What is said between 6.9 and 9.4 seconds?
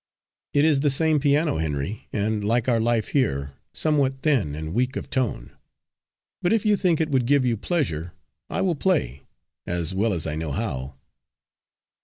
it would give you pleasure, I will play